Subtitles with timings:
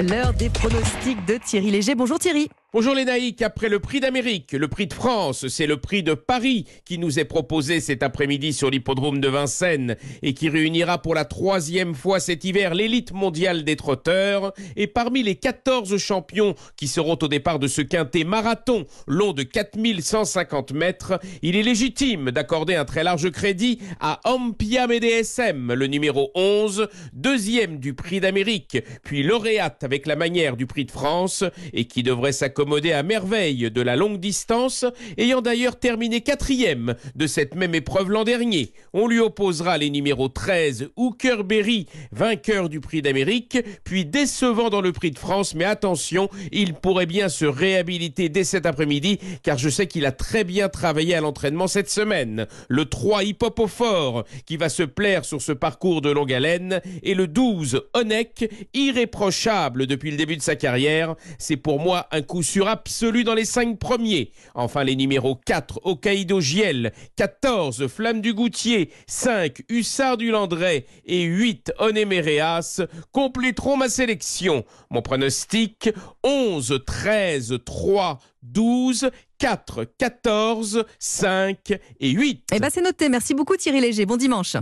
[0.00, 1.94] L'heure des pronostics de Thierry Léger.
[1.94, 2.48] Bonjour Thierry.
[2.74, 6.14] Bonjour les naïcs, après le prix d'Amérique, le prix de France, c'est le prix de
[6.14, 11.14] Paris qui nous est proposé cet après-midi sur l'hippodrome de Vincennes et qui réunira pour
[11.14, 14.54] la troisième fois cet hiver l'élite mondiale des trotteurs.
[14.74, 19.42] Et parmi les 14 champions qui seront au départ de ce quintet marathon long de
[19.42, 26.30] 4150 mètres, il est légitime d'accorder un très large crédit à Ampia DSM, le numéro
[26.34, 31.84] 11, deuxième du prix d'Amérique, puis lauréate avec la manière du prix de France et
[31.84, 34.84] qui devrait s'accorder accommodé à merveille de la longue distance,
[35.18, 38.72] ayant d'ailleurs terminé quatrième de cette même épreuve l'an dernier.
[38.92, 44.80] On lui opposera les numéros 13 Hooker Berry, vainqueur du prix d'Amérique, puis décevant dans
[44.80, 49.58] le prix de France, mais attention, il pourrait bien se réhabiliter dès cet après-midi, car
[49.58, 52.46] je sais qu'il a très bien travaillé à l'entraînement cette semaine.
[52.68, 56.32] Le 3 Hip Hop au fort, qui va se plaire sur ce parcours de longue
[56.32, 61.16] haleine, et le 12 Onek, irréprochable depuis le début de sa carrière.
[61.40, 64.30] C'est pour moi un coup sur absolu dans les cinq premiers.
[64.54, 71.22] Enfin, les numéros 4, Hokkaido Giel, 14, Flamme du Goutier, 5, Hussard du Landré et
[71.22, 74.66] 8, Onemereas compléteront ma sélection.
[74.90, 75.88] Mon pronostic,
[76.24, 82.48] 11, 13, 3, 12, 4, 14, 5 et 8.
[82.52, 83.08] Eh ben c'est noté.
[83.08, 84.04] Merci beaucoup Thierry Léger.
[84.04, 84.56] Bon dimanche.